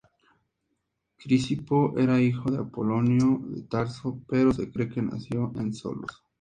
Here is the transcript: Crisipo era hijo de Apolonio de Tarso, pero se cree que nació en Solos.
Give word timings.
Crisipo 1.15 1.93
era 1.95 2.19
hijo 2.19 2.49
de 2.49 2.57
Apolonio 2.57 3.39
de 3.43 3.61
Tarso, 3.61 4.19
pero 4.27 4.51
se 4.51 4.71
cree 4.71 4.89
que 4.89 5.03
nació 5.03 5.53
en 5.57 5.75
Solos. 5.75 6.23